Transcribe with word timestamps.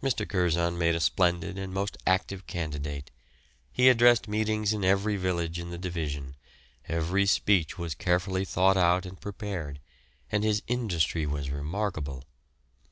Mr. 0.00 0.28
Curzon 0.28 0.78
made 0.78 0.94
a 0.94 1.00
splendid 1.00 1.58
and 1.58 1.74
most 1.74 1.98
active 2.06 2.46
candidate. 2.46 3.10
He 3.72 3.88
addressed 3.88 4.28
meetings 4.28 4.72
in 4.72 4.84
every 4.84 5.16
village 5.16 5.58
in 5.58 5.70
the 5.70 5.76
division, 5.76 6.36
every 6.86 7.26
speech 7.26 7.76
was 7.76 7.96
carefully 7.96 8.44
thought 8.44 8.76
out 8.76 9.04
and 9.04 9.20
prepared, 9.20 9.80
and 10.30 10.44
his 10.44 10.62
industry 10.68 11.26
was 11.26 11.50
remarkable. 11.50 12.22